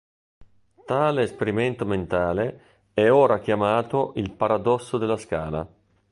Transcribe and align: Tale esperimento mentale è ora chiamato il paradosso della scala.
Tale 0.85 1.21
esperimento 1.21 1.85
mentale 1.85 2.87
è 2.91 3.11
ora 3.11 3.37
chiamato 3.39 4.13
il 4.15 4.31
paradosso 4.31 4.97
della 4.97 5.15
scala. 5.15 5.67